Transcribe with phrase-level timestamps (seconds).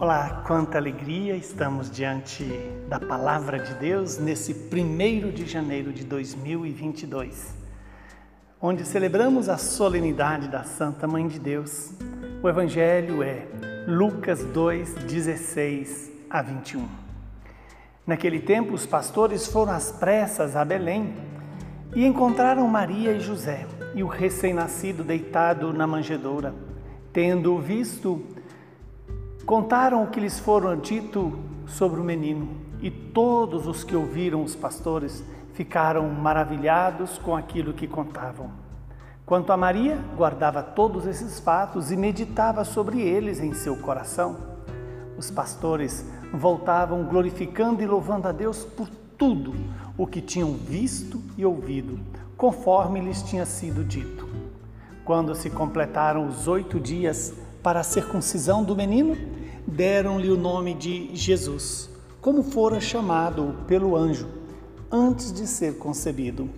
[0.00, 2.42] Olá, quanta alegria estamos diante
[2.88, 7.54] da palavra de Deus nesse primeiro de janeiro de 2022,
[8.58, 11.92] onde celebramos a solenidade da Santa Mãe de Deus.
[12.42, 13.46] O Evangelho é
[13.86, 16.88] Lucas 2, 16 a 21.
[18.06, 21.12] Naquele tempo, os pastores foram às pressas a Belém
[21.94, 26.54] e encontraram Maria e José e o recém-nascido deitado na manjedoura.
[27.12, 28.39] Tendo-o visto,
[29.46, 32.48] Contaram o que lhes foram dito sobre o menino,
[32.80, 38.50] e todos os que ouviram os pastores ficaram maravilhados com aquilo que contavam.
[39.26, 44.36] Quanto a Maria, guardava todos esses fatos e meditava sobre eles em seu coração.
[45.16, 49.54] Os pastores voltavam glorificando e louvando a Deus por tudo
[49.96, 52.00] o que tinham visto e ouvido,
[52.36, 54.28] conforme lhes tinha sido dito.
[55.04, 59.16] Quando se completaram os oito dias para a circuncisão do menino,
[59.66, 64.28] deram-lhe o nome de Jesus, como fora chamado pelo anjo
[64.90, 66.48] antes de ser concebido.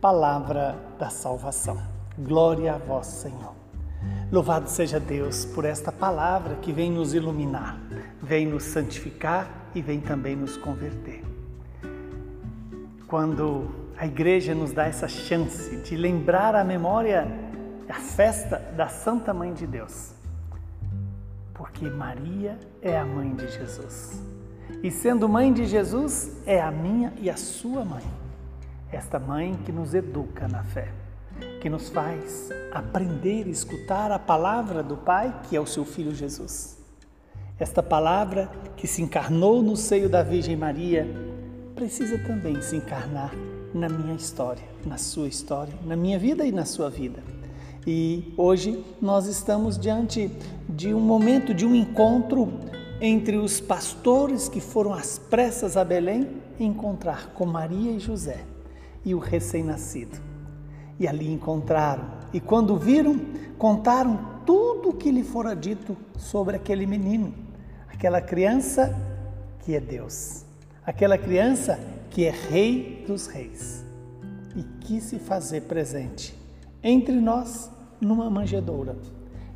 [0.00, 1.80] Palavra da salvação.
[2.18, 3.54] Glória a vós, Senhor.
[4.30, 7.78] Louvado seja Deus por esta palavra que vem nos iluminar,
[8.20, 11.22] vem nos santificar e vem também nos converter.
[13.06, 17.28] Quando a igreja nos dá essa chance de lembrar a memória,
[17.88, 20.12] a festa da Santa Mãe de Deus,
[21.54, 24.22] porque Maria é a mãe de Jesus.
[24.82, 28.02] E sendo mãe de Jesus, é a minha e a sua mãe.
[28.90, 30.92] Esta mãe que nos educa na fé,
[31.60, 36.14] que nos faz aprender e escutar a palavra do Pai, que é o seu filho
[36.14, 36.78] Jesus.
[37.58, 41.06] Esta palavra que se encarnou no seio da Virgem Maria
[41.74, 43.32] precisa também se encarnar
[43.72, 47.22] na minha história, na sua história, na minha vida e na sua vida.
[47.86, 50.30] E hoje nós estamos diante
[50.68, 52.60] de um momento, de um encontro
[53.00, 56.28] entre os pastores que foram às pressas a Belém
[56.60, 58.44] encontrar com Maria e José
[59.04, 60.16] e o recém-nascido.
[61.00, 63.20] E ali encontraram, e quando viram,
[63.58, 67.34] contaram tudo o que lhe fora dito sobre aquele menino,
[67.88, 68.96] aquela criança
[69.64, 70.44] que é Deus,
[70.86, 73.84] aquela criança que é Rei dos Reis
[74.54, 76.41] e quis se fazer presente
[76.82, 77.70] entre nós
[78.00, 78.96] numa manjedoura,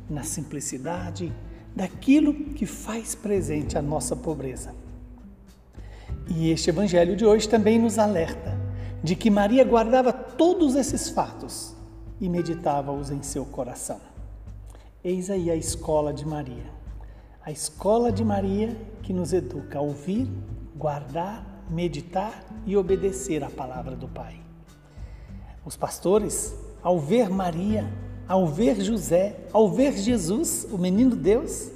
[0.09, 1.33] na simplicidade
[1.75, 4.73] daquilo que faz presente a nossa pobreza.
[6.27, 8.57] E este evangelho de hoje também nos alerta
[9.03, 11.75] de que Maria guardava todos esses fatos
[12.19, 13.99] e meditava-os em seu coração.
[15.03, 16.65] Eis aí a escola de Maria.
[17.45, 20.27] A escola de Maria que nos educa a ouvir,
[20.75, 24.39] guardar, meditar e obedecer à palavra do Pai.
[25.63, 27.91] Os pastores, ao ver Maria,
[28.27, 31.69] ao ver José, ao ver Jesus, o menino Deus,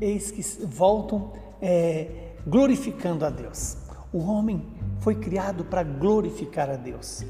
[0.00, 3.76] eis que voltam é, glorificando a Deus.
[4.12, 4.66] O homem
[5.00, 7.24] foi criado para glorificar a Deus,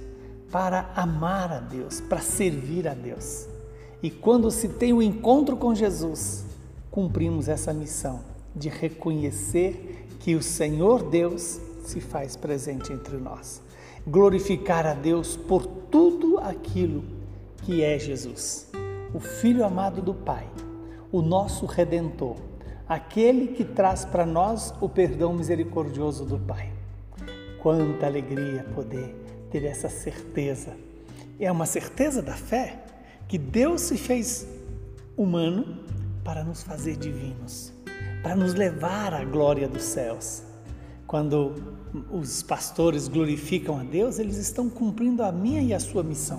[0.51, 3.49] para amar a Deus, para servir a Deus.
[4.03, 6.45] E quando se tem o um encontro com Jesus,
[6.91, 8.21] cumprimos essa missão
[8.55, 13.63] de reconhecer que o Senhor Deus se faz presente entre nós.
[14.07, 17.05] Glorificar a Deus por tudo aquilo
[17.63, 18.71] que é Jesus,
[19.13, 20.49] o Filho amado do Pai,
[21.13, 22.37] o nosso Redentor,
[22.89, 26.73] aquele que traz para nós o perdão misericordioso do Pai.
[27.61, 29.15] Quanta alegria poder
[29.51, 30.77] ter essa certeza.
[31.39, 32.83] É uma certeza da fé
[33.27, 34.49] que Deus se fez
[35.17, 35.85] humano
[36.25, 37.73] para nos fazer divinos,
[38.23, 40.48] para nos levar à glória dos céus.
[41.09, 41.55] Quando
[42.13, 46.39] os pastores glorificam a Deus, eles estão cumprindo a minha e a sua missão.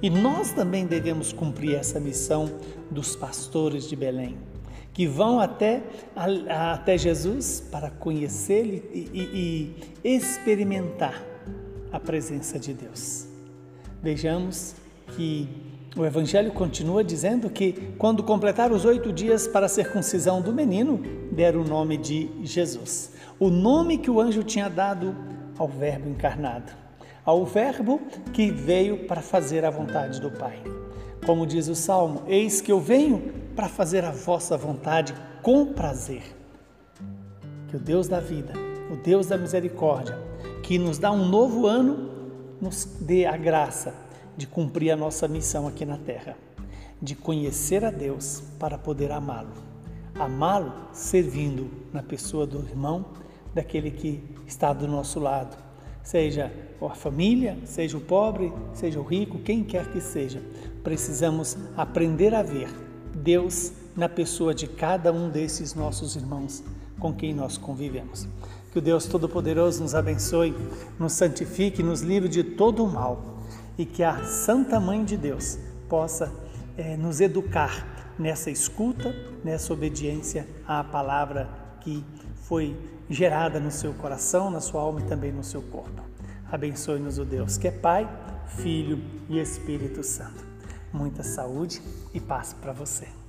[0.00, 2.50] E nós também devemos cumprir essa missão
[2.90, 4.38] dos pastores de Belém,
[4.94, 5.82] que vão até,
[6.48, 11.22] até Jesus para conhecê-lo e, e, e experimentar
[11.92, 13.26] a presença de Deus.
[14.02, 14.76] Vejamos
[15.14, 15.46] que
[15.96, 21.00] o Evangelho continua dizendo que, quando completaram os oito dias para a circuncisão do menino,
[21.32, 25.14] deram o nome de Jesus, o nome que o anjo tinha dado
[25.58, 26.86] ao Verbo encarnado
[27.26, 28.00] ao Verbo
[28.32, 30.62] que veio para fazer a vontade do Pai.
[31.26, 35.12] Como diz o Salmo: Eis que eu venho para fazer a vossa vontade
[35.42, 36.22] com prazer.
[37.66, 38.52] Que o Deus da vida,
[38.92, 40.16] o Deus da misericórdia,
[40.62, 42.10] que nos dá um novo ano,
[42.60, 44.05] nos dê a graça
[44.36, 46.36] de cumprir a nossa missão aqui na terra,
[47.00, 49.52] de conhecer a Deus para poder amá-lo.
[50.18, 53.06] Amá-lo servindo na pessoa do irmão,
[53.54, 55.56] daquele que está do nosso lado,
[56.02, 60.42] seja a família, seja o pobre, seja o rico, quem quer que seja.
[60.84, 62.68] Precisamos aprender a ver
[63.14, 66.62] Deus na pessoa de cada um desses nossos irmãos
[66.98, 68.28] com quem nós convivemos.
[68.72, 70.54] Que o Deus Todo-Poderoso nos abençoe,
[70.98, 73.35] nos santifique, nos livre de todo o mal
[73.78, 75.58] e que a Santa Mãe de Deus
[75.88, 76.32] possa
[76.76, 79.14] é, nos educar nessa escuta,
[79.44, 81.48] nessa obediência à palavra
[81.80, 82.04] que
[82.44, 82.76] foi
[83.08, 86.02] gerada no seu coração, na sua alma e também no seu corpo.
[86.50, 88.08] Abençoe-nos o Deus que é Pai,
[88.46, 90.44] Filho e Espírito Santo.
[90.92, 91.82] Muita saúde
[92.14, 93.25] e paz para você.